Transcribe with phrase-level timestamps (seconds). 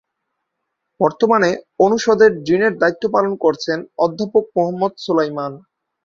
[0.99, 1.49] বর্তমানে
[1.79, 5.51] অনুষদের ডিনের দায়িত্ব পালন করছেন অধ্যাপক মোহাম্মদ সোলায়মান।